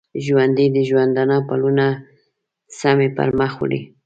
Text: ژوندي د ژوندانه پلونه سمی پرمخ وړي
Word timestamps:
ژوندي 0.25 0.65
د 0.75 0.77
ژوندانه 0.89 1.37
پلونه 1.47 1.85
سمی 2.79 3.09
پرمخ 3.17 3.51
وړي 3.59 3.81